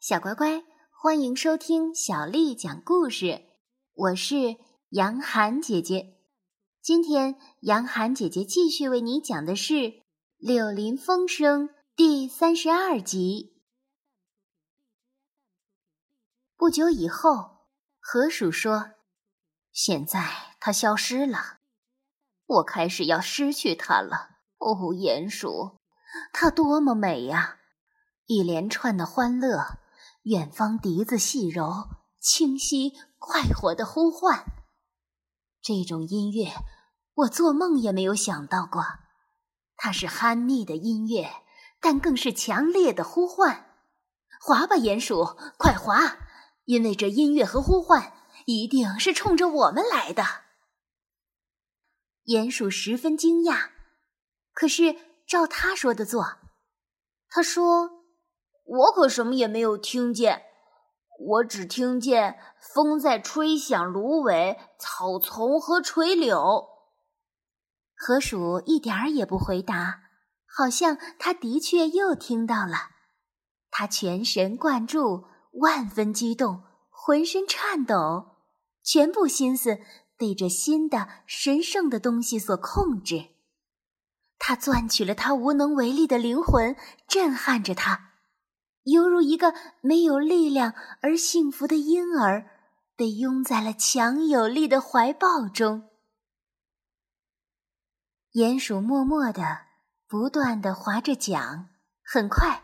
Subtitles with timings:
[0.00, 3.44] 小乖乖，欢迎收听小丽讲故事。
[3.92, 4.56] 我是
[4.88, 6.16] 杨涵姐姐。
[6.80, 9.74] 今天，杨涵姐姐继续为你讲的是
[10.38, 13.60] 《柳林风声》第三十二集。
[16.56, 17.66] 不久以后，
[17.98, 18.92] 河鼠说
[19.70, 21.58] ：“现在它消失了，
[22.46, 24.38] 我开始要失去它了。
[24.56, 25.76] 哦，鼹鼠，
[26.32, 27.58] 它多么美呀！
[28.24, 29.78] 一连串的欢乐。”
[30.24, 31.88] 远方笛子细柔、
[32.20, 34.44] 清晰、快活的呼唤，
[35.62, 36.52] 这种音乐
[37.14, 38.84] 我做梦也没有想到过。
[39.76, 41.30] 它是酣密的音乐，
[41.80, 43.78] 但更是强烈的呼唤。
[44.42, 45.24] 滑吧，鼹鼠，
[45.56, 46.18] 快滑！
[46.64, 48.12] 因为这音乐和呼唤
[48.44, 50.22] 一定是冲着我们来的。
[52.26, 53.70] 鼹鼠十分惊讶，
[54.52, 54.94] 可是
[55.26, 56.36] 照他说的做。
[57.30, 57.99] 他说。
[58.70, 60.42] 我可什么也没有听见，
[61.18, 62.38] 我只听见
[62.72, 66.68] 风在吹响芦苇、草丛和垂柳。
[67.96, 70.02] 河鼠一点儿也不回答，
[70.46, 72.90] 好像他的确又听到了。
[73.72, 78.36] 他全神贯注，万分激动，浑身颤抖，
[78.84, 79.80] 全部心思
[80.16, 83.30] 被这新的神圣的东西所控制。
[84.38, 86.76] 他攥取了他无能为力的灵魂，
[87.08, 88.09] 震撼着他。
[88.84, 92.50] 犹如一个没有力量而幸福的婴儿，
[92.96, 95.88] 被拥在了强有力的怀抱中。
[98.32, 99.66] 鼹鼠默默地、
[100.06, 101.68] 不断地划着桨，
[102.02, 102.62] 很快，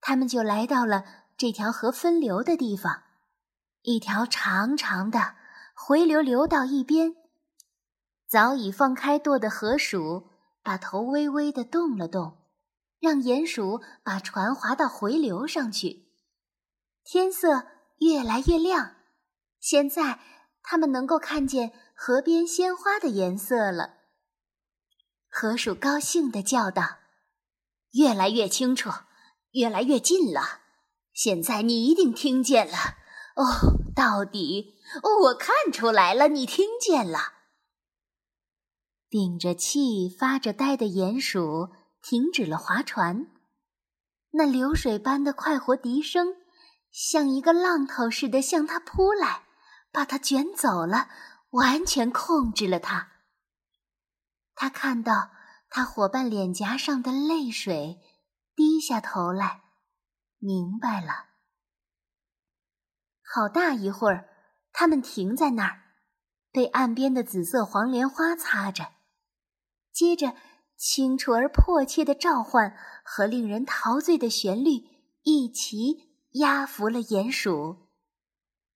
[0.00, 1.04] 他们就来到了
[1.36, 3.02] 这条河分流的地方。
[3.82, 5.34] 一条长长的
[5.74, 7.14] 回流流到一边，
[8.26, 10.30] 早已放开舵的河鼠
[10.62, 12.39] 把头微微地动了动。
[13.00, 16.10] 让鼹鼠把船划到回流上去。
[17.02, 17.66] 天色
[17.98, 18.96] 越来越亮，
[19.58, 20.20] 现在
[20.62, 23.94] 他们能够看见河边鲜花的颜色了。
[25.28, 26.98] 河鼠高兴地叫道
[27.92, 28.90] ：“越来越清楚，
[29.52, 30.60] 越来越近了。
[31.12, 32.98] 现在你一定听见了。
[33.36, 37.18] 哦，到底，哦我看出来了，你听见了。”
[39.08, 41.70] 顶着气、发着呆的鼹鼠。
[42.02, 43.26] 停止了划船，
[44.30, 46.36] 那流水般的快活笛声，
[46.90, 49.44] 像一个浪头似的向他扑来，
[49.92, 51.08] 把他卷走了，
[51.50, 53.12] 完全控制了他。
[54.54, 55.30] 他看到
[55.68, 58.00] 他伙伴脸颊上的泪水，
[58.56, 59.62] 低下头来，
[60.38, 61.26] 明白了。
[63.22, 64.28] 好大一会儿，
[64.72, 65.82] 他们停在那儿，
[66.50, 68.94] 被岸边的紫色黄莲花擦着，
[69.92, 70.34] 接着。
[70.80, 72.74] 清楚而迫切的召唤
[73.04, 74.88] 和令人陶醉的旋律
[75.22, 77.90] 一起压服了鼹鼠，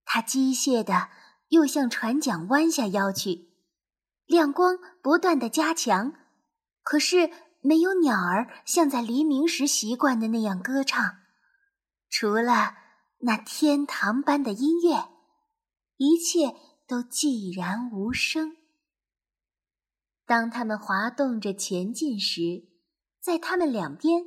[0.04, 1.08] 它机械的
[1.48, 3.54] 又向船桨弯下腰去，
[4.26, 6.12] 亮光不断的加强，
[6.82, 7.30] 可是
[7.62, 11.02] 没有鸟儿像在黎明时习惯的那样歌唱，
[12.10, 12.74] 除了
[13.20, 15.08] 那天堂般的音乐，
[15.96, 16.54] 一切
[16.86, 18.58] 都寂然无声。
[20.26, 22.68] 当他们滑动着前进时，
[23.20, 24.22] 在他们两边，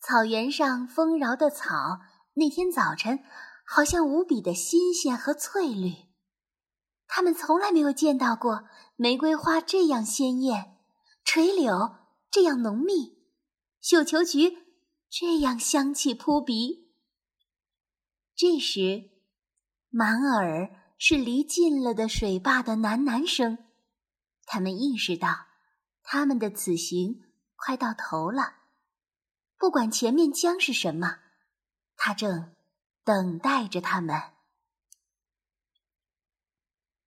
[0.00, 2.00] 草原上丰饶的草，
[2.34, 3.20] 那天早晨
[3.64, 5.92] 好像无比的新鲜和翠绿。
[7.06, 8.64] 他们从来没有见到过
[8.96, 10.76] 玫瑰花这样鲜艳，
[11.24, 11.96] 垂柳
[12.30, 13.18] 这样浓密，
[13.80, 14.58] 绣球菊
[15.08, 16.90] 这样香气扑鼻。
[18.34, 19.10] 这时，
[19.88, 23.58] 满耳是离近了的水坝的喃喃声。
[24.50, 25.44] 他们意识到，
[26.02, 27.22] 他们的此行
[27.54, 28.54] 快到头了。
[29.58, 31.18] 不管前面将是什么，
[31.96, 32.54] 他正
[33.04, 34.16] 等待着他们。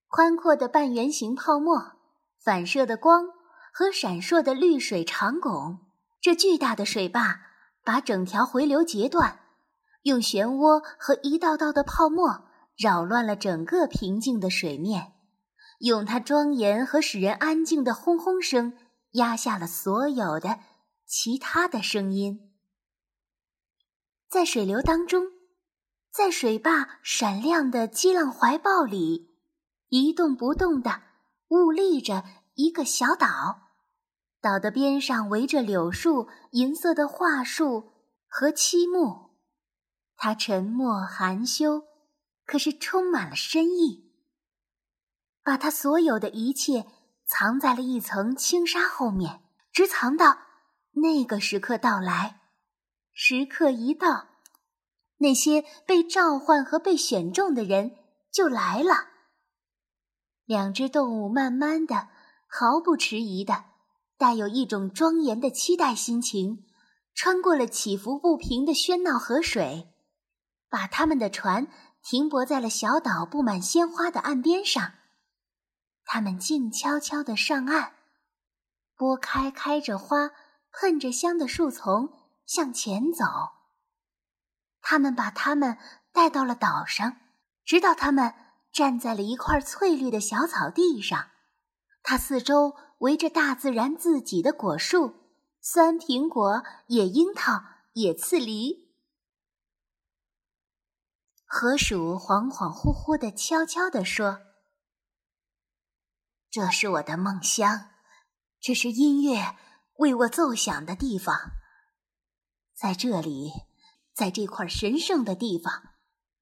[0.07, 1.93] 宽阔的半圆形泡沫，
[2.37, 3.29] 反射的光
[3.73, 5.79] 和闪烁的绿水长拱，
[6.21, 7.41] 这巨大的水坝
[7.83, 9.39] 把整条回流截断，
[10.03, 12.47] 用漩涡和一道道的泡沫
[12.77, 15.13] 扰乱了整个平静的水面。
[15.81, 18.77] 用它庄严和使人安静的轰轰声
[19.11, 20.59] 压下了所有的
[21.05, 22.51] 其他的声音。
[24.29, 25.25] 在水流当中，
[26.13, 29.35] 在水坝闪亮的激浪怀抱里，
[29.89, 31.01] 一动不动的
[31.49, 32.23] 兀立着
[32.53, 33.71] 一个小岛，
[34.39, 37.91] 岛的边上围着柳树、银色的桦树
[38.27, 39.31] 和漆木。
[40.15, 41.81] 它沉默含羞，
[42.45, 44.10] 可是充满了深意。
[45.43, 46.85] 把他所有的一切
[47.25, 49.41] 藏在了一层轻纱后面，
[49.71, 50.37] 直藏到
[50.93, 52.41] 那个时刻到来。
[53.13, 54.27] 时刻一到，
[55.17, 57.97] 那些被召唤和被选中的人
[58.31, 59.09] 就来了。
[60.45, 62.09] 两只动物慢慢的、
[62.47, 63.65] 毫不迟疑的，
[64.17, 66.65] 带有一种庄严的期待心情，
[67.13, 69.89] 穿过了起伏不平的喧闹河水，
[70.69, 71.67] 把他们的船
[72.03, 74.93] 停泊在了小岛布满鲜花的岸边上。
[76.13, 77.93] 他们静悄悄地上岸，
[78.97, 80.31] 拨开开着花、
[80.73, 82.11] 喷着香的树丛，
[82.45, 83.23] 向前走。
[84.81, 85.77] 他们把他们
[86.11, 87.15] 带到了岛上，
[87.63, 88.35] 直到他们
[88.73, 91.29] 站在了一块翠绿的小草地上。
[92.03, 95.15] 它四周围着大自然自己的果树：
[95.61, 98.93] 酸苹果、野樱桃、野刺梨。
[101.45, 104.50] 河鼠恍恍惚惚的、悄悄地说。
[106.51, 107.91] 这是我的梦乡，
[108.59, 109.55] 这是音乐
[109.99, 111.53] 为我奏响的地方。
[112.75, 113.53] 在这里，
[114.13, 115.93] 在这块神圣的地方，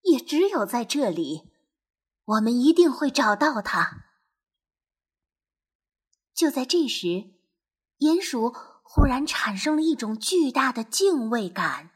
[0.02, 1.52] 也只有在这里，
[2.26, 4.06] 我们一定会找到它。
[6.34, 7.36] 就在这时，
[8.00, 11.92] 鼹鼠忽然产生了一种巨大的敬畏感，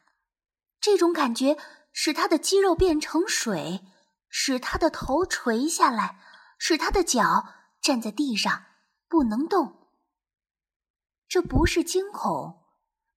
[0.79, 1.57] 这种感觉
[1.91, 3.81] 使它的肌肉变成水，
[4.29, 6.19] 使它的头垂下来，
[6.59, 7.62] 使它的脚。
[7.83, 8.63] 站在地上
[9.09, 9.89] 不能动，
[11.27, 12.63] 这不是惊恐，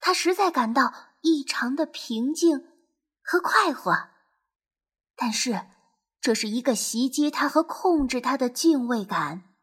[0.00, 2.66] 他实在感到异常的平静
[3.22, 3.92] 和快活。
[5.14, 5.68] 但是，
[6.20, 9.54] 这是一个袭击他和控制他的敬畏感。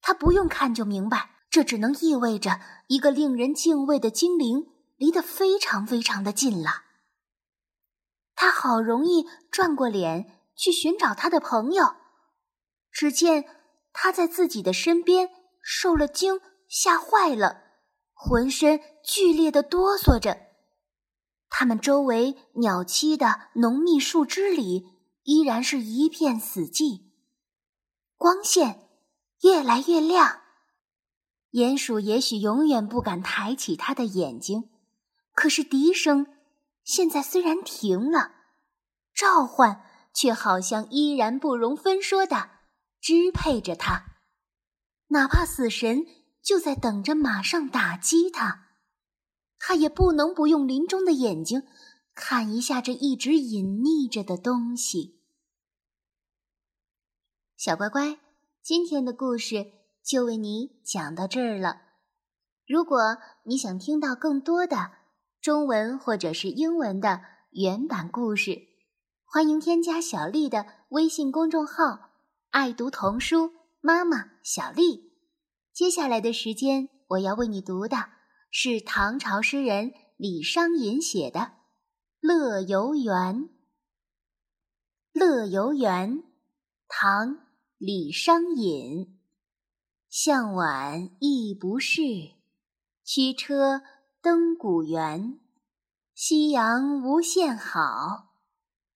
[0.00, 6.84] 他不用看就明白，这只能意味着一个令人敬畏的精灵离得非常非常的近了。
[8.36, 11.96] 他好容易转过脸去寻找他的朋友，
[12.92, 13.63] 只见。
[13.94, 15.30] 他在自己的身边
[15.62, 17.62] 受了惊，吓坏了，
[18.12, 20.36] 浑身剧烈的哆嗦着。
[21.48, 24.84] 他们周围鸟栖的浓密树枝里
[25.22, 27.12] 依然是一片死寂，
[28.16, 28.88] 光线
[29.42, 30.40] 越来越亮。
[31.52, 34.70] 鼹鼠也许永远不敢抬起他的眼睛，
[35.32, 36.26] 可是笛声
[36.82, 38.32] 现在虽然停了，
[39.14, 42.53] 召唤却好像依然不容分说的。
[43.04, 44.16] 支配着他，
[45.08, 46.06] 哪怕死神
[46.42, 48.68] 就在等着马上打击他，
[49.58, 51.64] 他也不能不用临终的眼睛
[52.14, 55.20] 看一下这一直隐匿着的东西。
[57.58, 58.18] 小乖乖，
[58.62, 59.66] 今天的故事
[60.02, 61.82] 就为你讲到这儿了。
[62.66, 64.92] 如果你想听到更多的
[65.42, 68.62] 中文或者是英文的原版故事，
[69.26, 72.13] 欢迎添加小丽的微信公众号。
[72.54, 75.10] 爱读童书，妈妈小丽。
[75.72, 77.96] 接下来的时间，我要为你读的
[78.48, 81.40] 是唐朝诗人李商隐写的
[82.20, 83.12] 《乐游原》。
[85.12, 86.18] 《乐游原》，
[86.86, 87.34] 唐·
[87.76, 89.18] 李商隐。
[90.08, 92.02] 向晚意不适，
[93.02, 93.82] 驱车
[94.22, 95.40] 登古原。
[96.14, 98.36] 夕阳无限好，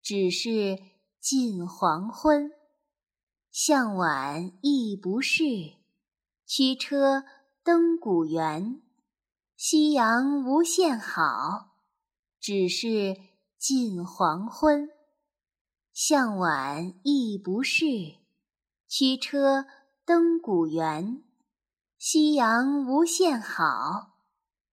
[0.00, 0.78] 只是
[1.20, 2.52] 近黄昏。
[3.50, 5.44] 向晚意不适，
[6.46, 7.24] 驱车
[7.62, 8.80] 登古原。
[9.56, 11.72] 夕阳无限好，
[12.38, 13.16] 只是
[13.58, 14.88] 近黄昏。
[15.92, 17.84] 向晚意不适，
[18.87, 19.66] 驱车
[20.04, 21.25] 登古原。
[21.99, 24.18] 夕阳无限好，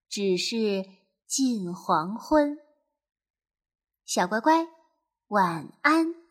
[0.08, 0.86] 只是
[1.26, 2.60] 近黄昏。
[4.06, 4.68] 小乖乖，
[5.30, 6.25] 晚安。